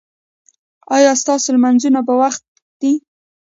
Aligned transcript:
ایا 0.95 1.11
ستاسو 1.21 1.47
لمونځونه 1.55 1.99
په 2.07 2.13
وخت 2.21 2.43
دي؟ 2.81 2.93